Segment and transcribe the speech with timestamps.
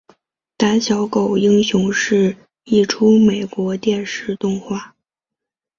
[0.57, 4.95] 胆小狗英雄是一出美国电视动画。